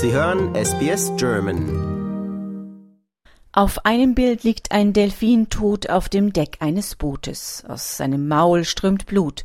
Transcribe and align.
Sie 0.00 0.12
hören 0.12 0.54
SBS 0.54 1.10
German. 1.16 2.86
Auf 3.50 3.84
einem 3.84 4.14
Bild 4.14 4.44
liegt 4.44 4.70
ein 4.70 4.92
Delfin 4.92 5.50
tot 5.50 5.90
auf 5.90 6.08
dem 6.08 6.32
Deck 6.32 6.58
eines 6.60 6.94
Bootes. 6.94 7.64
Aus 7.66 7.96
seinem 7.96 8.28
Maul 8.28 8.64
strömt 8.64 9.06
Blut. 9.06 9.44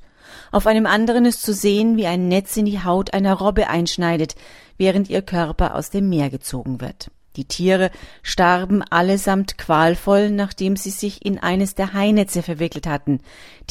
Auf 0.51 0.67
einem 0.67 0.85
anderen 0.85 1.25
ist 1.25 1.41
zu 1.41 1.55
sehen, 1.55 1.97
wie 1.97 2.05
ein 2.05 2.27
Netz 2.27 2.55
in 2.55 2.65
die 2.65 2.83
Haut 2.83 3.15
einer 3.15 3.33
Robbe 3.33 3.67
einschneidet, 3.67 4.35
während 4.77 5.09
ihr 5.09 5.23
Körper 5.23 5.73
aus 5.73 5.89
dem 5.89 6.07
Meer 6.07 6.29
gezogen 6.29 6.81
wird. 6.81 7.09
Die 7.35 7.45
Tiere 7.45 7.89
starben 8.21 8.83
allesamt 8.83 9.57
qualvoll, 9.57 10.29
nachdem 10.29 10.75
sie 10.75 10.91
sich 10.91 11.25
in 11.25 11.39
eines 11.39 11.73
der 11.73 11.93
Hainetze 11.93 12.43
verwickelt 12.43 12.85
hatten, 12.85 13.21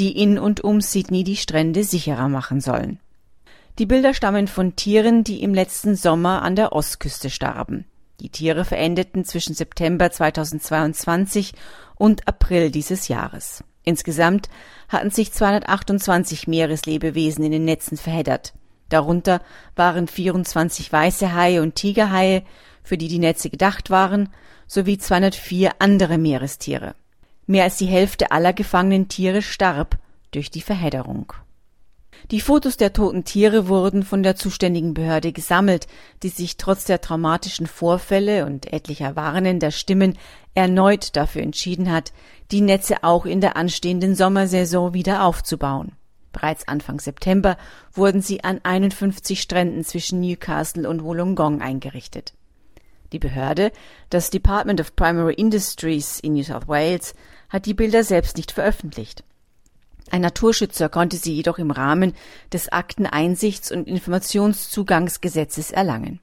die 0.00 0.20
in 0.20 0.36
und 0.36 0.64
um 0.64 0.80
Sydney 0.80 1.22
die 1.22 1.36
Strände 1.36 1.84
sicherer 1.84 2.28
machen 2.28 2.60
sollen. 2.60 2.98
Die 3.78 3.86
Bilder 3.86 4.12
stammen 4.12 4.48
von 4.48 4.76
Tieren, 4.76 5.24
die 5.24 5.42
im 5.42 5.54
letzten 5.54 5.96
Sommer 5.96 6.42
an 6.42 6.56
der 6.56 6.72
Ostküste 6.72 7.30
starben. 7.30 7.86
Die 8.20 8.28
Tiere 8.28 8.66
verendeten 8.66 9.24
zwischen 9.24 9.54
September 9.54 10.10
2022 10.10 11.54
und 11.96 12.28
April 12.28 12.70
dieses 12.70 13.08
Jahres. 13.08 13.64
Insgesamt 13.82 14.50
hatten 14.88 15.10
sich 15.10 15.32
228 15.32 16.46
Meereslebewesen 16.46 17.44
in 17.44 17.52
den 17.52 17.64
Netzen 17.64 17.96
verheddert. 17.96 18.52
Darunter 18.90 19.40
waren 19.74 20.06
24 20.06 20.92
weiße 20.92 21.34
Haie 21.34 21.62
und 21.62 21.74
Tigerhaie, 21.74 22.44
für 22.84 22.98
die 22.98 23.08
die 23.08 23.18
Netze 23.18 23.48
gedacht 23.48 23.88
waren, 23.88 24.28
sowie 24.66 24.98
204 24.98 25.72
andere 25.78 26.18
Meerestiere. 26.18 26.94
Mehr 27.46 27.64
als 27.64 27.78
die 27.78 27.86
Hälfte 27.86 28.32
aller 28.32 28.52
gefangenen 28.52 29.08
Tiere 29.08 29.40
starb 29.40 29.96
durch 30.30 30.50
die 30.50 30.60
Verhedderung. 30.60 31.32
Die 32.30 32.40
Fotos 32.40 32.76
der 32.76 32.92
toten 32.92 33.24
Tiere 33.24 33.68
wurden 33.68 34.02
von 34.04 34.22
der 34.22 34.36
zuständigen 34.36 34.94
Behörde 34.94 35.32
gesammelt, 35.32 35.86
die 36.22 36.28
sich 36.28 36.56
trotz 36.56 36.84
der 36.84 37.00
traumatischen 37.00 37.66
Vorfälle 37.66 38.46
und 38.46 38.72
etlicher 38.72 39.16
warnender 39.16 39.70
Stimmen 39.70 40.16
erneut 40.54 41.16
dafür 41.16 41.42
entschieden 41.42 41.90
hat, 41.90 42.12
die 42.50 42.60
Netze 42.60 43.02
auch 43.02 43.26
in 43.26 43.40
der 43.40 43.56
anstehenden 43.56 44.14
Sommersaison 44.14 44.94
wieder 44.94 45.24
aufzubauen. 45.24 45.92
Bereits 46.32 46.66
Anfang 46.66 47.00
September 47.00 47.58
wurden 47.92 48.22
sie 48.22 48.42
an 48.42 48.60
51 48.62 49.40
Stränden 49.40 49.84
zwischen 49.84 50.20
Newcastle 50.20 50.88
und 50.88 51.04
Wollongong 51.04 51.60
eingerichtet. 51.60 52.32
Die 53.12 53.18
Behörde, 53.18 53.72
das 54.08 54.30
Department 54.30 54.80
of 54.80 54.96
Primary 54.96 55.34
Industries 55.34 56.18
in 56.20 56.32
New 56.32 56.42
South 56.42 56.66
Wales, 56.66 57.14
hat 57.50 57.66
die 57.66 57.74
Bilder 57.74 58.04
selbst 58.04 58.38
nicht 58.38 58.52
veröffentlicht. 58.52 59.22
Ein 60.12 60.20
Naturschützer 60.20 60.90
konnte 60.90 61.16
sie 61.16 61.32
jedoch 61.32 61.58
im 61.58 61.70
Rahmen 61.70 62.12
des 62.52 62.70
Akteneinsichts- 62.70 63.72
und 63.72 63.88
Informationszugangsgesetzes 63.88 65.70
erlangen. 65.70 66.20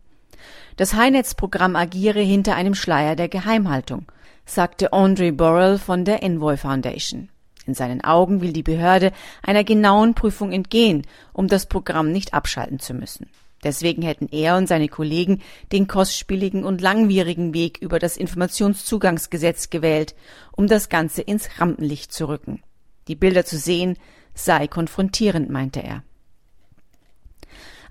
Das 0.78 0.94
Highnetz-Programm 0.94 1.76
agiere 1.76 2.20
hinter 2.20 2.56
einem 2.56 2.76
Schleier 2.76 3.16
der 3.16 3.30
Geheimhaltung, 3.30 4.06
sagte 4.46 4.94
Andre 4.94 5.32
Borrell 5.32 5.80
von 5.80 6.06
der 6.06 6.22
Envoy 6.22 6.56
Foundation. 6.56 7.30
In 7.66 7.74
seinen 7.74 8.04
Augen 8.04 8.42
will 8.42 8.54
die 8.54 8.62
Behörde 8.62 9.12
einer 9.42 9.64
genauen 9.64 10.14
Prüfung 10.14 10.52
entgehen, 10.52 11.08
um 11.34 11.48
das 11.48 11.66
Programm 11.66 12.12
nicht 12.12 12.36
abschalten 12.36 12.78
zu 12.78 12.94
müssen. 12.94 13.26
Deswegen 13.64 14.04
hätten 14.04 14.30
er 14.32 14.56
und 14.56 14.68
seine 14.68 14.88
Kollegen 14.88 15.42
den 15.72 15.88
kostspieligen 15.88 16.64
und 16.64 16.80
langwierigen 16.80 17.56
Weg 17.56 17.80
über 17.80 17.98
das 17.98 18.18
Informationszugangsgesetz 18.18 19.72
gewählt, 19.72 20.14
um 20.52 20.68
das 20.68 20.90
Ganze 20.90 21.24
ins 21.24 21.50
Rampenlicht 21.60 22.14
zu 22.14 22.28
rücken. 22.28 22.62
Die 23.10 23.16
Bilder 23.16 23.44
zu 23.44 23.58
sehen 23.58 23.98
sei 24.34 24.68
konfrontierend, 24.68 25.50
meinte 25.50 25.82
er. 25.84 26.04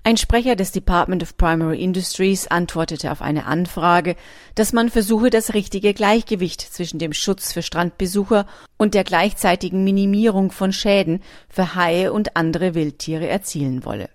Ein 0.03 0.15
Sprecher 0.15 0.55
des 0.55 0.71
Department 0.71 1.21
of 1.21 1.35
Primary 1.35 1.83
Industries 1.83 2.47
antwortete 2.47 3.11
auf 3.11 3.21
eine 3.21 3.45
Anfrage, 3.45 4.15
dass 4.55 4.71
man 4.71 4.89
versuche, 4.89 5.29
das 5.29 5.53
richtige 5.53 5.93
Gleichgewicht 5.93 6.61
zwischen 6.61 6.99
dem 6.99 7.11
Schutz 7.11 7.51
für 7.51 7.61
Strandbesucher 7.61 8.47
und 8.77 8.93
der 8.93 9.03
gleichzeitigen 9.03 9.83
Minimierung 9.83 10.51
von 10.51 10.71
Schäden 10.71 11.21
für 11.49 11.75
Haie 11.75 12.13
und 12.13 12.37
andere 12.37 12.75
Wildtiere 12.75 13.27
erzielen 13.27 13.83
wolle. 13.83 14.09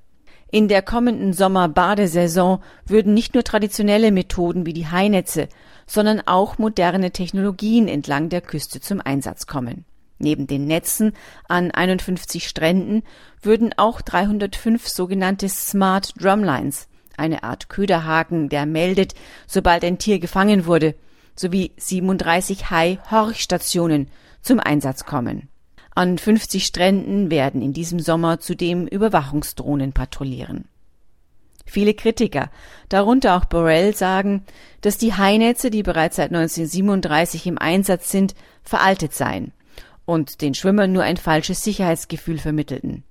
In 0.51 0.69
der 0.69 0.83
kommenden 0.83 1.35
Sommerbadesaison 1.35 2.63
würden 2.87 3.13
nicht 3.13 3.35
nur 3.35 3.45
traditionelle 3.45 4.11
Methoden 4.11 4.65
wie 4.65 4.73
die 4.73 4.87
Hainetze, 4.87 5.49
sondern 5.87 6.23
auch 6.25 6.57
moderne 6.59 7.11
Technologien 7.11 7.89
entlang 7.89 8.31
der 8.31 8.41
Küste 8.41 8.81
zum 8.81 9.03
Einsatz 9.03 9.47
kommen. 9.47 9.85
Neben 10.19 10.47
den 10.47 10.67
Netzen 10.67 11.13
an 11.49 11.71
51 11.71 12.49
Stränden 12.49 13.03
würden 13.43 13.73
auch 13.77 14.01
305 14.01 14.89
sogenannte 14.89 15.49
Smart 15.49 16.15
Drumlines, 16.21 16.89
eine 17.17 17.43
Art 17.43 17.69
Köderhaken, 17.69 18.49
der 18.49 18.67
meldet, 18.67 19.15
sobald 19.47 19.85
ein 19.85 19.99
Tier 19.99 20.19
gefangen 20.19 20.67
wurde, 20.67 20.95
sowie 21.37 21.73
37 21.77 22.71
Hai-Horchstationen 22.71 24.09
zum 24.41 24.61
Einsatz 24.61 25.05
kommen. 25.05 25.49
An 25.97 26.19
50 26.19 26.65
Stränden 26.65 27.31
werden 27.31 27.63
in 27.63 27.73
diesem 27.73 28.01
Sommer 28.01 28.41
zudem 28.41 28.87
Überwachungsdrohnen 28.87 29.93
patrouillieren. 29.93 30.67
Viele 31.67 31.95
Kritiker, 31.95 32.51
darunter 32.89 33.37
auch 33.37 33.47
Borrell, 33.47 33.95
sagen, 33.95 34.45
dass 34.81 34.99
die 34.99 35.15
Hainetze, 35.15 35.71
die 35.71 35.83
bereits 35.83 36.17
seit 36.17 36.31
1937 36.31 37.47
im 37.47 37.59
Einsatz 37.59 38.11
sind, 38.11 38.35
veraltet 38.63 39.15
seien 39.15 39.53
und 40.07 40.41
den 40.41 40.55
Schwimmern 40.55 40.93
nur 40.93 41.03
ein 41.03 41.17
falsches 41.17 41.63
Sicherheitsgefühl 41.63 42.39
vermittelten. 42.39 43.05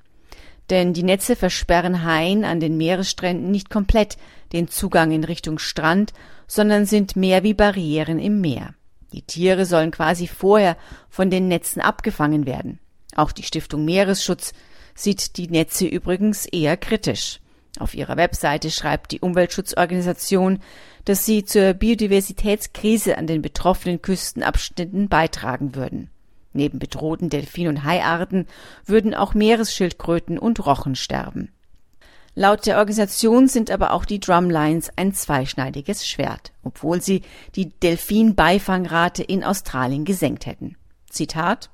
Denn 0.70 0.94
die 0.94 1.04
Netze 1.04 1.36
versperren 1.36 2.04
Haien 2.04 2.46
an 2.46 2.60
den 2.60 2.78
Meeresstränden 2.78 3.52
nicht 3.52 3.70
komplett 3.70 4.18
den 4.54 4.68
Zugang 4.68 5.12
in 5.12 5.24
Richtung 5.24 5.60
Strand, 5.60 6.14
sondern 6.48 6.86
sind 6.86 7.16
mehr 7.16 7.44
wie 7.44 7.54
Barrieren 7.54 8.20
im 8.20 8.40
Meer. 8.40 8.74
Die 9.12 9.22
Tiere 9.22 9.66
sollen 9.66 9.92
quasi 9.92 10.28
vorher 10.28 10.78
von 11.10 11.30
den 11.30 11.48
Netzen 11.48 11.82
abgefangen 11.82 12.46
werden. 12.46 12.80
Auch 13.16 13.32
die 13.32 13.44
Stiftung 13.44 13.86
Meeresschutz 13.86 14.54
sieht 14.96 15.38
die 15.38 15.48
Netze 15.48 15.86
übrigens 15.86 16.46
eher 16.46 16.78
kritisch. 16.78 17.40
Auf 17.80 17.96
ihrer 17.96 18.18
Webseite 18.18 18.70
schreibt 18.70 19.12
die 19.12 19.20
Umweltschutzorganisation, 19.20 20.60
dass 21.06 21.26
sie 21.26 21.44
zur 21.44 21.74
Biodiversitätskrise 21.74 23.18
an 23.18 23.28
den 23.28 23.42
betroffenen 23.42 24.02
Küstenabschnitten 24.02 25.10
beitragen 25.10 25.76
würden. 25.76 26.10
Neben 26.54 26.80
bedrohten 26.80 27.30
Delfin- 27.30 27.68
und 27.68 27.84
Haiarten 27.84 28.48
würden 28.86 29.14
auch 29.14 29.34
Meeresschildkröten 29.34 30.38
und 30.38 30.66
Rochen 30.66 30.96
sterben. 30.96 31.52
Laut 32.36 32.66
der 32.66 32.78
Organisation 32.80 33.48
sind 33.48 33.70
aber 33.70 33.92
auch 33.94 34.06
die 34.06 34.20
Drumlines 34.20 34.90
ein 34.96 35.14
zweischneidiges 35.14 36.08
Schwert, 36.08 36.52
obwohl 36.64 37.02
sie 37.02 37.22
die 37.56 37.70
Delfin-Beifangrate 37.70 39.22
in 39.22 39.44
Australien 39.44 40.04
gesenkt 40.04 40.48
hätten. 40.48 40.76
Zitat 41.10 41.70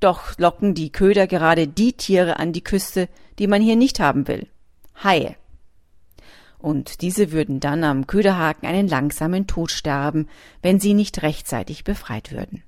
Doch 0.00 0.38
locken 0.38 0.74
die 0.74 0.90
Köder 0.90 1.26
gerade 1.26 1.68
die 1.68 1.92
Tiere 1.92 2.38
an 2.38 2.54
die 2.54 2.64
Küste, 2.64 3.08
die 3.38 3.46
man 3.46 3.60
hier 3.60 3.76
nicht 3.76 4.00
haben 4.00 4.26
will. 4.26 4.48
Haie. 5.02 5.36
Und 6.58 7.02
diese 7.02 7.32
würden 7.32 7.60
dann 7.60 7.84
am 7.84 8.06
Köderhaken 8.06 8.68
einen 8.68 8.88
langsamen 8.88 9.46
Tod 9.46 9.70
sterben, 9.70 10.28
wenn 10.62 10.80
sie 10.80 10.94
nicht 10.94 11.22
rechtzeitig 11.22 11.84
befreit 11.84 12.32
würden. 12.32 12.62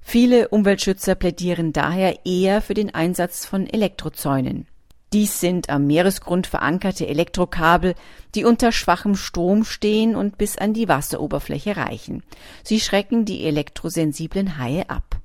Viele 0.00 0.48
Umweltschützer 0.48 1.14
plädieren 1.14 1.72
daher 1.72 2.26
eher 2.26 2.62
für 2.62 2.74
den 2.74 2.94
Einsatz 2.94 3.46
von 3.46 3.66
Elektrozäunen. 3.66 4.66
Dies 5.12 5.40
sind 5.40 5.70
am 5.70 5.88
Meeresgrund 5.88 6.46
verankerte 6.46 7.06
Elektrokabel, 7.08 7.94
die 8.36 8.44
unter 8.44 8.70
schwachem 8.70 9.16
Strom 9.16 9.64
stehen 9.64 10.14
und 10.14 10.38
bis 10.38 10.56
an 10.56 10.72
die 10.72 10.88
Wasseroberfläche 10.88 11.76
reichen. 11.76 12.22
Sie 12.62 12.78
schrecken 12.78 13.24
die 13.24 13.44
elektrosensiblen 13.44 14.56
Haie 14.58 14.88
ab. 14.88 15.20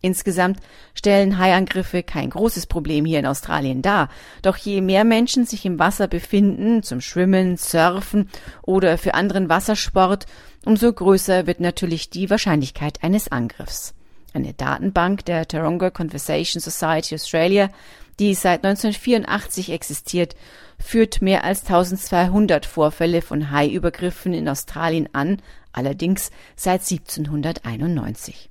Insgesamt 0.00 0.60
stellen 0.94 1.38
Haiangriffe 1.38 2.04
kein 2.04 2.30
großes 2.30 2.68
Problem 2.68 3.04
hier 3.04 3.18
in 3.18 3.26
Australien 3.26 3.82
dar, 3.82 4.10
doch 4.42 4.56
je 4.56 4.80
mehr 4.80 5.02
Menschen 5.02 5.44
sich 5.44 5.66
im 5.66 5.80
Wasser 5.80 6.06
befinden, 6.06 6.84
zum 6.84 7.00
Schwimmen, 7.00 7.56
Surfen 7.56 8.28
oder 8.62 8.98
für 8.98 9.14
anderen 9.14 9.48
Wassersport, 9.48 10.26
umso 10.64 10.92
größer 10.92 11.48
wird 11.48 11.58
natürlich 11.58 12.10
die 12.10 12.30
Wahrscheinlichkeit 12.30 13.02
eines 13.02 13.32
Angriffs. 13.32 13.95
Eine 14.36 14.52
Datenbank 14.52 15.24
der 15.24 15.48
Taronga 15.48 15.88
Conversation 15.88 16.60
Society 16.60 17.14
Australia 17.14 17.70
die 18.18 18.34
seit 18.34 18.64
1984 18.64 19.70
existiert, 19.70 20.36
führt 20.78 21.22
mehr 21.22 21.44
als 21.44 21.62
1200 21.62 22.66
Vorfälle 22.66 23.22
von 23.22 23.50
Haiübergriffen 23.50 24.32
in 24.32 24.48
Australien 24.48 25.08
an, 25.12 25.42
allerdings 25.72 26.30
seit 26.54 26.80
1791. 26.80 28.50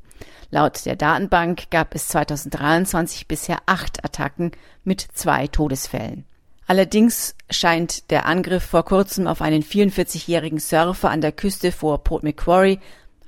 Laut 0.52 0.86
der 0.86 0.96
Datenbank 0.96 1.72
gab 1.72 1.96
es 1.96 2.08
2023 2.10 3.28
bisher 3.28 3.58
acht 3.66 4.06
Attacken 4.06 4.52
mit 4.84 5.02
zwei 5.14 5.48
Todesfällen. 5.48 6.26
Allerdings 6.68 7.36
scheint 7.50 8.10
der 8.10 8.26
Angriff 8.26 8.64
vor 8.64 8.86
kurzem 8.86 9.28
auf 9.28 9.42
einen 9.42 9.64
44-jährigen 9.64 10.60
Surfer 10.60 11.10
an 11.10 11.22
der 11.22 11.32
Küste 11.32 11.72
vor 11.72 12.04
Port 12.04 12.24
Macquarie, 12.24 12.80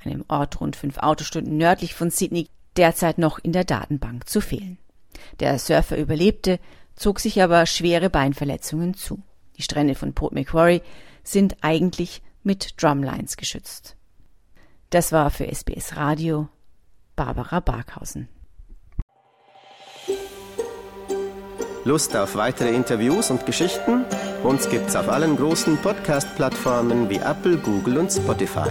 einem 0.08 0.26
Ort 0.28 0.62
rund 0.62 0.76
fünf 0.76 0.98
Autostunden 0.98 1.58
nördlich 1.58 1.94
von 1.94 2.10
Sydney, 2.10 2.48
derzeit 2.76 3.18
noch 3.18 3.40
in 3.40 3.54
der 3.54 3.64
Datenbank 3.64 4.30
zu 4.30 4.42
fehlen. 4.42 4.78
Der 5.40 5.58
Surfer 5.60 5.98
überlebte, 5.98 6.60
zog 6.96 7.20
sich 7.20 7.42
aber 7.42 7.66
schwere 7.66 8.10
Beinverletzungen 8.10 8.94
zu. 8.94 9.22
Die 9.58 9.64
Strände 9.64 9.96
von 9.96 10.14
Port 10.14 10.34
Macquarie 10.34 10.82
sind 11.24 11.58
eigentlich 11.62 12.22
mit 12.44 12.82
Drumlines 12.82 13.38
geschützt. 13.38 13.96
Das 14.90 15.12
war 15.12 15.30
für 15.30 15.48
SBS 15.48 15.98
Radio 15.98 16.48
Barbara 17.16 17.60
Barkhausen. 17.60 18.30
Lust 21.84 22.16
auf 22.18 22.36
weitere 22.36 22.76
Interviews 22.76 23.32
und 23.32 23.46
Geschichten? 23.46 24.04
Uns 24.44 24.70
gibt's 24.70 24.96
auf 24.96 25.08
allen 25.08 25.38
großen 25.38 25.78
Podcast-Plattformen 25.78 27.10
wie 27.10 27.18
Apple, 27.18 27.58
Google 27.58 28.00
und 28.00 28.12
Spotify. 28.12 28.70